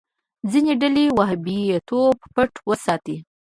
[0.51, 3.17] ځینې ډلې وهابيتوب پټ وساتي.